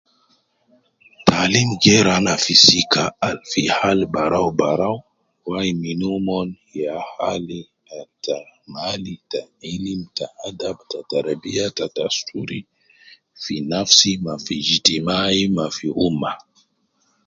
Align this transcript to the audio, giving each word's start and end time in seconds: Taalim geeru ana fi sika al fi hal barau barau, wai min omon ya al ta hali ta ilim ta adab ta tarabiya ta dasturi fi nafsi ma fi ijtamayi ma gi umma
Taalim 1.27 1.69
geeru 1.83 2.11
ana 2.17 2.33
fi 2.43 2.53
sika 2.67 3.03
al 3.27 3.37
fi 3.49 3.61
hal 3.77 3.99
barau 4.13 4.47
barau, 4.59 4.97
wai 5.49 5.69
min 5.81 5.99
omon 6.15 6.47
ya 6.81 6.97
al 7.31 7.47
ta 8.23 8.37
hali 8.79 9.15
ta 9.31 9.41
ilim 9.73 10.01
ta 10.17 10.25
adab 10.49 10.77
ta 10.91 10.99
tarabiya 11.09 11.65
ta 11.77 11.85
dasturi 11.95 12.59
fi 13.43 13.55
nafsi 13.73 14.11
ma 14.23 14.33
fi 14.45 14.55
ijtamayi 14.71 15.43
ma 15.55 15.65
gi 15.75 15.89
umma 16.07 16.31